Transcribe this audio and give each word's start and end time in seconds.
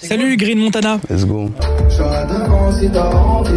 Salut 0.00 0.36
Green 0.36 0.60
Montana. 0.60 1.00
Let's 1.10 1.24
go. 1.24 1.50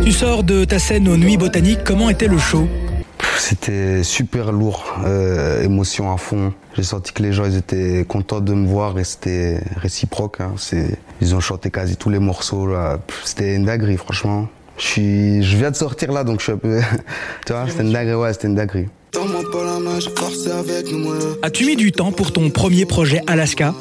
Tu 0.03 0.11
sors 0.11 0.43
de 0.43 0.65
ta 0.65 0.79
scène 0.79 1.07
aux 1.07 1.15
Nuits 1.15 1.37
Botaniques. 1.37 1.83
Comment 1.85 2.09
était 2.09 2.27
le 2.27 2.39
show? 2.39 2.67
C'était 3.37 4.01
super 4.01 4.51
lourd, 4.51 4.83
euh, 5.05 5.61
émotion 5.61 6.11
à 6.11 6.17
fond. 6.17 6.51
J'ai 6.75 6.81
senti 6.81 7.13
que 7.13 7.21
les 7.21 7.31
gens 7.31 7.45
ils 7.45 7.57
étaient 7.57 8.05
contents 8.07 8.39
de 8.39 8.55
me 8.55 8.65
voir 8.65 8.97
et 8.97 9.03
c'était 9.03 9.61
réciproque. 9.75 10.41
Hein. 10.41 10.53
C'est, 10.57 10.97
ils 11.21 11.35
ont 11.35 11.39
chanté 11.41 11.69
quasi 11.69 11.95
tous 11.95 12.09
les 12.09 12.17
morceaux. 12.17 12.65
Là. 12.65 12.97
C'était 13.23 13.53
une 13.53 13.65
dinguerie, 13.65 13.97
franchement. 13.97 14.47
Je, 14.79 14.83
suis, 14.83 15.43
je 15.43 15.57
viens 15.57 15.69
de 15.69 15.75
sortir 15.75 16.11
là, 16.11 16.23
donc 16.23 16.39
je 16.39 16.45
suis 16.45 16.53
un 16.53 16.57
peu. 16.57 16.79
tu 17.45 17.53
vois, 17.53 17.67
c'était 17.69 17.83
une 17.83 17.93
dinguerie, 17.93 18.15
ouais, 18.15 18.33
c'était 18.33 18.47
une 18.47 18.55
dinguerie. 18.55 18.87
As-tu 21.43 21.65
mis 21.65 21.75
du 21.75 21.91
temps 21.91 22.11
pour 22.11 22.33
ton 22.33 22.49
premier 22.49 22.85
projet 22.85 23.21
Alaska? 23.27 23.75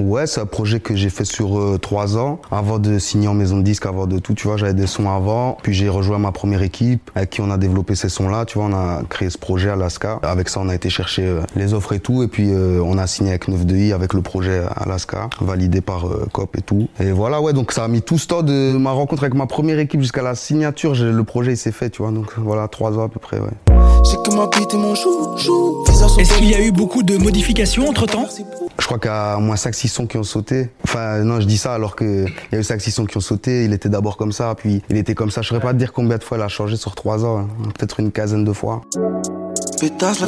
Ouais, 0.00 0.26
c'est 0.26 0.40
un 0.40 0.46
projet 0.46 0.80
que 0.80 0.96
j'ai 0.96 1.10
fait 1.10 1.26
sur 1.26 1.58
euh, 1.58 1.76
trois 1.76 2.16
ans, 2.16 2.40
avant 2.50 2.78
de 2.78 2.98
signer 2.98 3.28
en 3.28 3.34
maison 3.34 3.58
de 3.58 3.62
disque, 3.62 3.84
avant 3.84 4.06
de 4.06 4.18
tout, 4.18 4.32
tu 4.32 4.46
vois, 4.46 4.56
j'avais 4.56 4.72
des 4.72 4.86
sons 4.86 5.10
avant, 5.10 5.58
puis 5.62 5.74
j'ai 5.74 5.90
rejoint 5.90 6.18
ma 6.18 6.32
première 6.32 6.62
équipe, 6.62 7.10
avec 7.14 7.28
qui 7.28 7.42
on 7.42 7.50
a 7.50 7.58
développé 7.58 7.94
ces 7.94 8.08
sons-là, 8.08 8.46
tu 8.46 8.58
vois, 8.58 8.68
on 8.68 8.72
a 8.72 9.02
créé 9.10 9.28
ce 9.28 9.36
projet 9.36 9.68
Alaska. 9.68 10.18
Avec 10.22 10.48
ça, 10.48 10.60
on 10.60 10.70
a 10.70 10.74
été 10.74 10.88
chercher 10.88 11.26
euh, 11.26 11.42
les 11.54 11.74
offres 11.74 11.92
et 11.92 12.00
tout, 12.00 12.22
et 12.22 12.28
puis 12.28 12.50
euh, 12.50 12.80
on 12.82 12.96
a 12.96 13.06
signé 13.06 13.30
avec 13.30 13.48
9 13.48 13.60
avec 13.92 14.14
le 14.14 14.22
projet 14.22 14.62
Alaska, 14.74 15.28
validé 15.42 15.82
par 15.82 16.06
COP 16.32 16.56
et 16.56 16.62
tout. 16.62 16.88
Et 16.98 17.12
voilà, 17.12 17.42
ouais, 17.42 17.52
donc 17.52 17.72
ça 17.72 17.84
a 17.84 17.88
mis 17.88 18.00
tout 18.00 18.16
ce 18.16 18.26
temps 18.26 18.42
de 18.42 18.72
ma 18.78 18.92
rencontre 18.92 19.24
avec 19.24 19.34
ma 19.34 19.46
première 19.46 19.78
équipe 19.78 20.00
jusqu'à 20.00 20.22
la 20.22 20.34
signature, 20.34 20.94
le 20.94 21.24
projet 21.24 21.52
il 21.52 21.58
s'est 21.58 21.72
fait, 21.72 21.90
tu 21.90 22.00
vois, 22.00 22.10
donc 22.10 22.32
voilà, 22.38 22.68
trois 22.68 22.98
ans 22.98 23.04
à 23.04 23.08
peu 23.08 23.20
près, 23.20 23.38
ouais. 23.38 23.69
Est-ce 26.18 26.36
qu'il 26.36 26.50
y 26.50 26.54
a 26.54 26.60
eu 26.60 26.70
beaucoup 26.70 27.02
de 27.02 27.16
modifications 27.16 27.88
entre 27.88 28.06
temps 28.06 28.26
Je 28.78 28.86
crois 28.86 28.98
qu'il 28.98 29.10
y 29.10 29.14
a 29.14 29.36
au 29.36 29.40
moins 29.40 29.54
5-6 29.56 29.88
sons 29.88 30.06
qui 30.06 30.16
ont 30.16 30.22
sauté. 30.22 30.70
Enfin, 30.84 31.18
non, 31.24 31.40
je 31.40 31.46
dis 31.46 31.58
ça 31.58 31.74
alors 31.74 31.96
qu'il 31.96 32.26
y 32.52 32.56
a 32.56 32.58
eu 32.58 32.62
5-6 32.62 32.90
sons 32.90 33.06
qui 33.06 33.16
ont 33.16 33.20
sauté. 33.20 33.64
Il 33.64 33.72
était 33.72 33.88
d'abord 33.88 34.16
comme 34.16 34.32
ça, 34.32 34.54
puis 34.54 34.82
il 34.90 34.96
était 34.96 35.14
comme 35.14 35.30
ça. 35.30 35.42
Je 35.42 35.46
ne 35.46 35.48
saurais 35.50 35.60
pas 35.60 35.72
te 35.72 35.78
dire 35.78 35.92
combien 35.92 36.18
de 36.18 36.24
fois 36.24 36.38
il 36.38 36.42
a 36.42 36.48
changé 36.48 36.76
sur 36.76 36.94
3 36.94 37.24
ans. 37.24 37.38
Hein. 37.38 37.48
Peut-être 37.78 38.00
une 38.00 38.12
quinzaine 38.12 38.44
de 38.44 38.52
fois. 38.52 38.82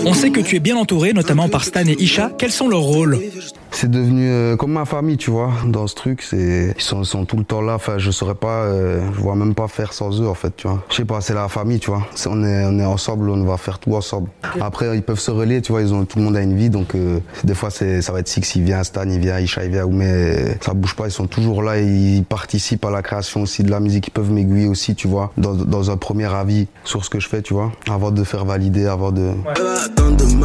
On 0.05 0.15
sait 0.15 0.31
que 0.31 0.41
tu 0.41 0.57
es 0.57 0.61
bien 0.61 0.77
entouré, 0.77 1.13
notamment 1.13 1.49
par 1.49 1.65
Stan 1.65 1.87
et 1.87 1.97
Isha. 1.99 2.31
Quels 2.39 2.53
sont 2.53 2.69
leurs 2.69 2.81
rôles? 2.81 3.19
C'est 3.73 3.91
devenu 3.91 4.29
euh, 4.31 4.57
comme 4.57 4.73
ma 4.73 4.85
famille, 4.85 5.17
tu 5.17 5.31
vois, 5.31 5.51
dans 5.67 5.87
ce 5.87 5.95
truc. 5.95 6.23
C'est, 6.23 6.75
ils 6.77 6.83
sont, 6.83 7.05
sont, 7.05 7.25
tout 7.25 7.37
le 7.37 7.45
temps 7.45 7.63
là. 7.63 7.75
Enfin, 7.75 7.99
je 7.99 8.11
saurais 8.11 8.35
pas, 8.35 8.65
euh, 8.65 9.01
je 9.15 9.21
vois 9.21 9.35
même 9.35 9.55
pas 9.55 9.67
faire 9.67 9.93
sans 9.93 10.21
eux, 10.21 10.29
en 10.29 10.35
fait, 10.35 10.55
tu 10.57 10.69
vois. 10.69 10.83
Je 10.91 10.97
sais 10.97 11.05
pas, 11.05 11.21
c'est 11.21 11.35
la 11.35 11.49
famille, 11.49 11.81
tu 11.81 11.91
vois. 11.91 12.07
on 12.27 12.45
est, 12.45 12.65
on 12.65 12.79
est 12.79 12.85
ensemble, 12.85 13.31
on 13.31 13.45
va 13.45 13.57
faire 13.57 13.79
tout 13.79 13.95
ensemble. 13.95 14.29
Après, 14.61 14.95
ils 14.97 15.03
peuvent 15.03 15.19
se 15.19 15.31
relier, 15.31 15.63
tu 15.63 15.73
vois. 15.73 15.81
Ils 15.81 15.95
ont, 15.95 16.05
tout 16.05 16.19
le 16.19 16.25
monde 16.25 16.37
a 16.37 16.43
une 16.43 16.57
vie, 16.57 16.71
donc 16.71 16.95
euh, 16.95 17.21
des 17.45 17.55
fois, 17.55 17.71
c'est, 17.71 18.03
ça 18.03 18.13
va 18.13 18.21
être 18.21 18.29
Six, 18.29 18.55
il 18.57 18.63
vient, 18.63 18.83
Stan, 18.85 19.09
il 19.09 19.19
vient, 19.19 19.39
Isha, 19.39 19.65
il 19.65 19.71
vient, 19.71 19.87
mais 19.87 20.59
ça 20.61 20.75
bouge 20.75 20.95
pas. 20.95 21.07
Ils 21.07 21.13
sont 21.13 21.27
toujours 21.27 21.63
là. 21.63 21.81
Ils 21.81 22.25
participent 22.25 22.85
à 22.85 22.91
la 22.91 23.03
création 23.03 23.43
aussi 23.43 23.63
de 23.63 23.71
la 23.71 23.81
musique. 23.81 24.09
Ils 24.09 24.13
peuvent 24.13 24.31
m'aiguiller 24.31 24.69
aussi, 24.69 24.95
tu 24.95 25.09
vois, 25.09 25.33
dans, 25.37 25.55
dans 25.55 25.91
un 25.91 25.97
premier 25.97 26.33
avis 26.33 26.67
sur 26.85 27.05
ce 27.05 27.11
que 27.11 27.21
je 27.21 27.29
fais, 27.29 27.43
tu 27.43 27.55
vois, 27.55 27.73
avant 27.91 28.11
de 28.11 28.23
faire 28.25 28.45
valider, 28.45 28.87
avant 28.87 29.13
de. 29.13 29.33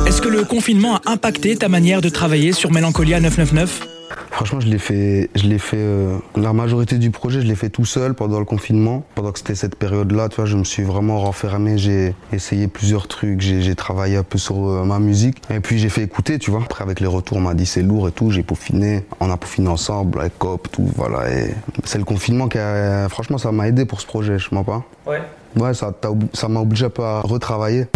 Est-ce 0.06 0.22
que 0.22 0.30
le 0.30 0.44
confinement 0.44 0.96
a 0.98 1.12
impacté 1.12 1.56
ta 1.56 1.70
manière 1.70 2.02
de 2.02 2.10
travailler 2.10 2.52
sur 2.52 2.72
Mélancolia? 2.72 3.17
999 3.20 3.88
Franchement, 4.32 4.60
je 4.60 4.68
l'ai 4.68 4.78
fait, 4.78 5.30
je 5.36 5.48
l'ai 5.48 5.58
fait. 5.58 5.78
Euh, 5.80 6.18
la 6.36 6.54
majorité 6.54 6.98
du 6.98 7.10
projet, 7.10 7.42
je 7.42 7.48
l'ai 7.48 7.56
fait 7.56 7.70
tout 7.70 7.86
seul 7.86 8.14
pendant 8.14 8.38
le 8.40 8.46
confinement. 8.46 9.04
Pendant 9.16 9.32
que 9.32 9.40
c'était 9.40 9.56
cette 9.56 9.76
période-là, 9.76 10.30
tu 10.30 10.36
vois, 10.36 10.46
je 10.46 10.56
me 10.56 10.64
suis 10.64 10.84
vraiment 10.84 11.20
renfermé. 11.20 11.78
J'ai 11.78 12.14
essayé 12.32 12.68
plusieurs 12.68 13.08
trucs. 13.08 13.42
J'ai 13.42 13.76
travaillé 13.76 14.16
un 14.18 14.24
peu 14.24 14.38
sur 14.38 14.70
euh, 14.70 14.84
ma 14.84 15.00
musique. 15.00 15.38
Et 15.50 15.60
puis 15.60 15.80
j'ai 15.80 15.90
fait 15.90 16.04
écouter, 16.04 16.38
tu 16.38 16.52
vois. 16.52 16.62
Après, 16.64 16.84
avec 16.84 17.00
les 17.00 17.08
retours, 17.08 17.38
on 17.38 17.42
m'a 17.42 17.56
dit 17.56 17.66
c'est 17.66 17.82
lourd 17.82 18.08
et 18.08 18.12
tout. 18.12 18.30
J'ai 18.30 18.44
peaufiné. 18.44 19.04
On 19.20 19.32
a 19.32 19.38
peaufiné 19.38 19.68
ensemble 19.68 20.22
avec 20.22 20.38
Cop, 20.38 20.72
tout. 20.72 20.90
Voilà. 20.96 21.30
Et 21.32 21.56
c'est 21.84 21.98
le 21.98 22.06
confinement 22.06 22.48
qui 22.48 22.60
a. 22.60 23.10
Franchement, 23.10 23.40
ça 23.40 23.52
m'a 23.52 23.68
aidé 23.68 23.86
pour 23.86 24.00
ce 24.00 24.06
projet. 24.06 24.38
Je 24.38 24.54
m'en 24.54 24.64
pas. 24.64 24.84
Ouais. 25.08 25.22
Ouais, 25.58 25.74
ça, 25.74 25.92
ça 26.34 26.48
m'a 26.48 26.60
obligé 26.60 26.86
un 26.86 26.90
peu 26.92 27.04
à 27.04 27.22
retravailler. 27.22 27.88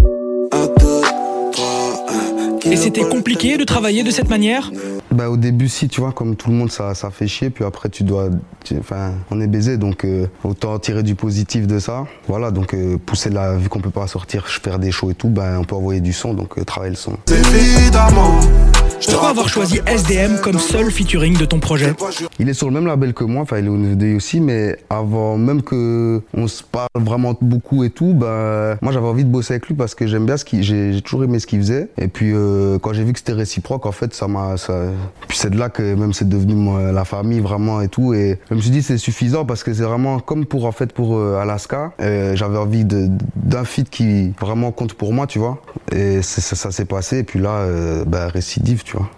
Et 2.64 2.76
c'était 2.76 3.02
compliqué 3.02 3.56
de 3.56 3.64
travailler 3.64 4.02
de 4.02 4.10
cette 4.10 4.28
manière? 4.28 4.70
Bah, 5.12 5.30
Au 5.30 5.36
début, 5.36 5.68
si, 5.68 5.88
tu 5.88 6.00
vois, 6.00 6.12
comme 6.12 6.36
tout 6.36 6.50
le 6.50 6.56
monde, 6.56 6.70
ça, 6.70 6.94
ça 6.94 7.10
fait 7.10 7.26
chier. 7.26 7.50
Puis 7.50 7.64
après, 7.64 7.88
tu 7.88 8.04
dois. 8.04 8.28
enfin, 8.78 9.12
on 9.30 9.40
est 9.40 9.46
baisé, 9.46 9.76
donc 9.76 10.04
euh, 10.04 10.26
autant 10.44 10.78
tirer 10.78 11.02
du 11.02 11.14
positif 11.14 11.66
de 11.66 11.78
ça. 11.78 12.06
Voilà, 12.28 12.50
donc 12.50 12.74
euh, 12.74 12.98
pousser 12.98 13.30
la. 13.30 13.56
Vu 13.56 13.68
qu'on 13.68 13.80
peut 13.80 13.90
pas 13.90 14.06
sortir, 14.06 14.46
faire 14.48 14.78
des 14.78 14.90
shows 14.90 15.10
et 15.10 15.14
tout, 15.14 15.28
ben, 15.28 15.58
on 15.58 15.64
peut 15.64 15.76
envoyer 15.76 16.00
du 16.00 16.12
son, 16.12 16.34
donc 16.34 16.58
euh, 16.58 16.64
travailler 16.64 16.90
le 16.90 16.96
son. 16.96 17.16
Évidemment. 17.30 18.40
Avoir 19.32 19.48
choisi 19.48 19.80
SDM 19.86 20.40
comme 20.42 20.58
seul 20.58 20.90
featuring 20.90 21.38
de 21.38 21.46
ton 21.46 21.58
projet 21.58 21.94
Il 22.38 22.50
est 22.50 22.52
sur 22.52 22.66
le 22.66 22.74
même 22.74 22.86
label 22.86 23.14
que 23.14 23.24
moi, 23.24 23.40
enfin 23.40 23.60
il 23.60 23.64
est 23.64 23.68
au 23.70 23.78
NVD 23.78 24.14
aussi, 24.14 24.40
mais 24.40 24.76
avant 24.90 25.38
même 25.38 25.62
que 25.62 26.20
on 26.34 26.46
se 26.46 26.62
parle 26.62 26.88
vraiment 26.96 27.34
beaucoup 27.40 27.82
et 27.82 27.88
tout, 27.88 28.12
bah, 28.12 28.76
moi 28.82 28.92
j'avais 28.92 29.06
envie 29.06 29.24
de 29.24 29.30
bosser 29.30 29.54
avec 29.54 29.68
lui 29.68 29.74
parce 29.74 29.94
que 29.94 30.06
j'aime 30.06 30.26
bien 30.26 30.36
ce 30.36 30.44
qu'il, 30.44 30.62
j'ai, 30.62 31.00
toujours 31.00 31.24
aimé 31.24 31.38
ce 31.38 31.46
qu'il 31.46 31.60
faisait. 31.60 31.88
Et 31.96 32.08
puis 32.08 32.32
euh, 32.34 32.78
quand 32.78 32.92
j'ai 32.92 33.04
vu 33.04 33.14
que 33.14 33.20
c'était 33.20 33.32
réciproque, 33.32 33.86
en 33.86 33.92
fait, 33.92 34.12
ça 34.12 34.28
m'a, 34.28 34.58
ça... 34.58 34.74
puis 35.28 35.38
c'est 35.38 35.48
de 35.48 35.58
là 35.58 35.70
que 35.70 35.94
même 35.94 36.12
c'est 36.12 36.28
devenu 36.28 36.92
la 36.92 37.06
famille 37.06 37.40
vraiment 37.40 37.80
et 37.80 37.88
tout. 37.88 38.12
Et 38.12 38.38
je 38.50 38.54
me 38.54 38.60
suis 38.60 38.70
dit 38.70 38.82
c'est 38.82 38.98
suffisant 38.98 39.46
parce 39.46 39.64
que 39.64 39.72
c'est 39.72 39.84
vraiment 39.84 40.20
comme 40.20 40.44
pour 40.44 40.66
en 40.66 40.72
fait 40.72 40.92
pour 40.92 41.16
euh, 41.16 41.40
Alaska. 41.40 41.94
Euh, 42.02 42.36
j'avais 42.36 42.58
envie 42.58 42.84
d'un 42.84 43.64
feat 43.64 43.88
qui 43.88 44.34
vraiment 44.38 44.72
compte 44.72 44.92
pour 44.92 45.14
moi, 45.14 45.26
tu 45.26 45.38
vois. 45.38 45.62
Et 45.90 46.20
ça, 46.20 46.70
s'est 46.70 46.84
passé. 46.84 47.20
Et 47.20 47.24
puis 47.24 47.38
là, 47.38 47.66
bah, 48.06 48.28
récidive, 48.28 48.82
tu 48.82 48.98
vois. 48.98 49.08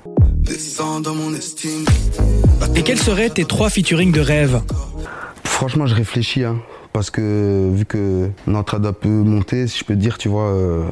Et 2.76 2.82
quels 2.82 2.98
seraient 2.98 3.30
tes 3.30 3.44
trois 3.44 3.70
featuring 3.70 4.12
de 4.12 4.20
rêve 4.20 4.60
Franchement, 5.42 5.86
je 5.86 5.94
réfléchis, 5.94 6.44
hein, 6.44 6.58
parce 6.92 7.10
que 7.10 7.70
vu 7.72 7.86
que 7.86 8.30
notre 8.46 8.74
ad 8.74 8.90
peut 8.92 9.08
monter, 9.08 9.66
si 9.68 9.78
je 9.78 9.84
peux 9.84 9.96
dire, 9.96 10.18
tu 10.18 10.28
vois, 10.28 10.48
euh, 10.48 10.84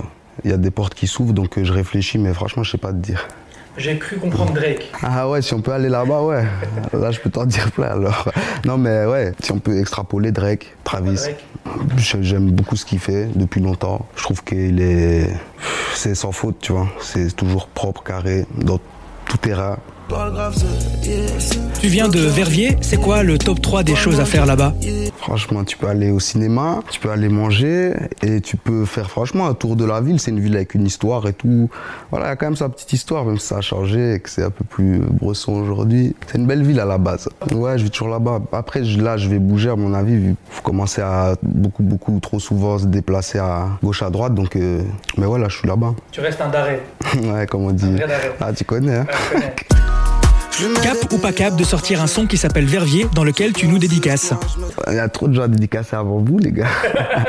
il 0.44 0.50
y 0.50 0.54
a 0.54 0.56
des 0.56 0.70
portes 0.70 0.94
qui 0.94 1.06
s'ouvrent, 1.06 1.34
donc 1.34 1.58
euh, 1.58 1.64
je 1.64 1.72
réfléchis, 1.72 2.18
mais 2.18 2.32
franchement, 2.32 2.62
je 2.62 2.70
sais 2.70 2.78
pas 2.78 2.92
te 2.92 2.98
dire. 2.98 3.28
J'ai 3.76 3.98
cru 3.98 4.16
comprendre 4.16 4.52
Drake. 4.52 4.90
Ah 5.02 5.28
ouais, 5.28 5.40
si 5.42 5.54
on 5.54 5.60
peut 5.60 5.72
aller 5.72 5.88
là-bas, 5.88 6.22
ouais. 6.22 6.44
Là, 6.92 7.10
je 7.10 7.20
peux 7.20 7.30
t'en 7.30 7.46
dire 7.46 7.70
plein 7.72 7.88
alors. 7.88 8.30
Non, 8.66 8.76
mais 8.76 9.06
ouais, 9.06 9.32
si 9.42 9.50
on 9.52 9.58
peut 9.58 9.78
extrapoler 9.78 10.30
Drake, 10.30 10.76
Travis. 10.84 11.20
J'aime 11.96 12.50
beaucoup 12.50 12.76
ce 12.76 12.84
qu'il 12.84 12.98
fait 12.98 13.28
depuis 13.34 13.60
longtemps. 13.60 14.06
Je 14.16 14.22
trouve 14.22 14.44
qu'il 14.44 14.80
est. 14.80 15.30
C'est 15.94 16.14
sans 16.14 16.32
faute, 16.32 16.56
tu 16.60 16.72
vois. 16.72 16.88
C'est 17.00 17.34
toujours 17.34 17.66
propre, 17.68 18.02
carré, 18.02 18.44
dans 18.58 18.78
Tu 21.80 21.88
viens 21.88 22.08
de 22.08 22.20
Verviers, 22.20 22.76
c'est 22.80 22.98
quoi 22.98 23.22
le 23.22 23.38
top 23.38 23.60
3 23.60 23.82
des 23.82 23.96
choses 23.96 24.20
à 24.20 24.24
faire 24.24 24.46
là-bas? 24.46 24.74
Franchement, 25.22 25.62
tu 25.62 25.76
peux 25.76 25.86
aller 25.86 26.10
au 26.10 26.18
cinéma, 26.18 26.80
tu 26.90 26.98
peux 26.98 27.08
aller 27.08 27.28
manger 27.28 27.92
et 28.22 28.40
tu 28.40 28.56
peux 28.56 28.84
faire 28.84 29.08
franchement 29.08 29.46
un 29.46 29.54
tour 29.54 29.76
de 29.76 29.84
la 29.84 30.00
ville. 30.00 30.18
C'est 30.18 30.32
une 30.32 30.40
ville 30.40 30.56
avec 30.56 30.74
une 30.74 30.84
histoire 30.84 31.28
et 31.28 31.32
tout. 31.32 31.70
Voilà, 32.10 32.26
il 32.26 32.28
y 32.30 32.32
a 32.32 32.36
quand 32.36 32.46
même 32.46 32.56
sa 32.56 32.68
petite 32.68 32.92
histoire, 32.92 33.24
même 33.24 33.38
si 33.38 33.46
ça 33.46 33.58
a 33.58 33.60
changé 33.60 34.14
et 34.14 34.18
que 34.18 34.28
c'est 34.28 34.42
un 34.42 34.50
peu 34.50 34.64
plus 34.64 34.98
bresson 34.98 35.52
aujourd'hui. 35.52 36.16
C'est 36.26 36.38
une 36.38 36.48
belle 36.48 36.64
ville 36.64 36.80
à 36.80 36.84
la 36.86 36.98
base. 36.98 37.28
Ouais, 37.52 37.78
je 37.78 37.84
vis 37.84 37.90
toujours 37.90 38.08
là-bas. 38.08 38.40
Après, 38.50 38.80
là, 38.80 39.16
je 39.16 39.28
vais 39.28 39.38
bouger 39.38 39.70
à 39.70 39.76
mon 39.76 39.94
avis, 39.94 40.16
vu 40.16 40.34
faut 40.50 40.62
commencer 40.62 41.02
à 41.02 41.36
beaucoup, 41.40 41.84
beaucoup, 41.84 42.18
trop 42.18 42.40
souvent 42.40 42.78
se 42.80 42.86
déplacer 42.86 43.38
à 43.38 43.68
gauche, 43.80 44.02
à 44.02 44.10
droite. 44.10 44.34
Donc, 44.34 44.56
euh, 44.56 44.82
mais 45.18 45.26
ouais, 45.26 45.38
là, 45.38 45.48
je 45.48 45.56
suis 45.56 45.68
là-bas. 45.68 45.94
Tu 46.10 46.20
restes 46.20 46.40
un 46.40 46.48
d'arrêt. 46.48 46.82
ouais, 47.22 47.46
comme 47.46 47.62
on 47.62 47.70
dit. 47.70 47.94
Ah, 48.40 48.52
tu 48.52 48.64
connais, 48.64 48.96
hein 48.96 49.06
Cap 50.82 51.10
ou 51.10 51.18
pas 51.18 51.32
cap 51.32 51.56
de 51.56 51.64
sortir 51.64 52.02
un 52.02 52.06
son 52.06 52.26
qui 52.26 52.36
s'appelle 52.36 52.66
Vervier 52.66 53.06
dans 53.14 53.24
lequel 53.24 53.54
tu 53.54 53.66
nous 53.68 53.78
dédicaces 53.78 54.34
Il 54.88 54.94
y 54.94 54.98
a 54.98 55.08
trop 55.08 55.26
de 55.26 55.32
gens 55.32 55.42
à 55.42 55.48
dédicacer 55.48 55.96
avant 55.96 56.18
vous, 56.18 56.38
les 56.38 56.52
gars. 56.52 56.68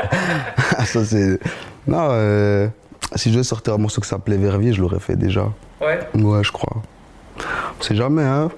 Ça, 0.84 1.04
c'est. 1.04 1.40
Non, 1.86 2.08
euh, 2.10 2.68
si 3.14 3.30
je 3.30 3.34
devais 3.34 3.44
sortir 3.44 3.74
un 3.74 3.78
morceau 3.78 4.02
qui 4.02 4.08
s'appelait 4.08 4.36
Vervier, 4.36 4.74
je 4.74 4.80
l'aurais 4.82 5.00
fait 5.00 5.16
déjà. 5.16 5.48
Ouais 5.80 6.00
Ouais, 6.14 6.44
je 6.44 6.52
crois. 6.52 6.82
On 7.80 7.82
sait 7.82 7.96
jamais, 7.96 8.22
hein. 8.22 8.50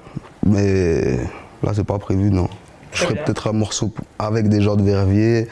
Mais 0.44 1.16
là, 1.62 1.71
c'est 1.72 1.84
pas 1.84 1.98
prévu, 1.98 2.31
non. 2.31 2.48
Je 2.93 3.04
ferais 3.04 3.15
peut-être 3.15 3.48
un 3.48 3.53
morceau 3.53 3.92
avec 4.19 4.48
des 4.48 4.60
gens 4.60 4.74
de 4.74 4.83
Vervier, 4.83 5.48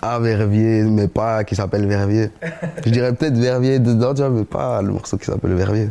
à 0.00 0.18
Vervier, 0.18 0.82
mais 0.84 1.08
pas 1.08 1.44
qui 1.44 1.56
s'appelle 1.56 1.86
Vervier. 1.86 2.30
je 2.86 2.90
dirais 2.90 3.12
peut-être 3.12 3.36
Vervier 3.36 3.78
dedans, 3.80 4.14
tu 4.14 4.22
vois, 4.22 4.30
mais 4.30 4.44
pas 4.44 4.80
le 4.80 4.92
morceau 4.92 5.18
qui 5.18 5.26
s'appelle 5.26 5.54
Vervier. 5.54 5.88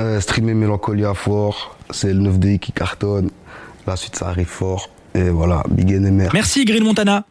Euh, 0.00 0.18
streamer 0.20 0.54
Mélancolia 0.54 1.12
fort, 1.12 1.76
c'est 1.90 2.14
le 2.14 2.20
9DI 2.30 2.58
qui 2.58 2.72
cartonne. 2.72 3.30
La 3.86 3.96
suite, 3.96 4.16
ça 4.16 4.28
arrive 4.28 4.46
fort. 4.46 4.88
Et 5.14 5.28
voilà, 5.28 5.62
big 5.70 5.90
NMR. 5.90 6.30
Merci 6.32 6.64
Green 6.64 6.84
Montana. 6.84 7.24